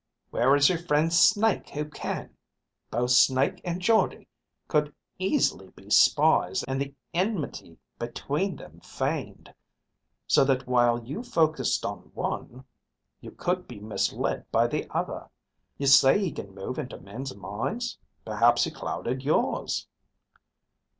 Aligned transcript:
Where 0.31 0.55
is 0.55 0.67
your 0.67 0.79
friend 0.79 1.13
Snake 1.13 1.69
who 1.69 1.85
can? 1.87 2.35
Both 2.89 3.11
Snake 3.11 3.61
and 3.63 3.79
Jordde 3.79 4.25
could 4.67 4.95
easily 5.19 5.69
be 5.69 5.91
spies 5.91 6.63
and 6.67 6.81
the 6.81 6.95
enmity 7.13 7.77
between 7.99 8.55
them 8.55 8.79
feigned, 8.79 9.53
so 10.25 10.43
that 10.43 10.65
while 10.65 11.05
you 11.05 11.21
focused 11.21 11.85
on 11.85 12.09
one, 12.15 12.65
you 13.19 13.29
could 13.29 13.67
be 13.67 13.79
misled 13.79 14.49
by 14.51 14.65
the 14.65 14.87
other. 14.89 15.29
You 15.77 15.85
say 15.85 16.17
he 16.17 16.31
can 16.31 16.55
move 16.55 16.79
into 16.79 16.99
men's 16.99 17.35
minds? 17.35 17.99
Perhaps 18.25 18.63
he 18.63 18.71
clouded 18.71 19.21
yours." 19.21 19.85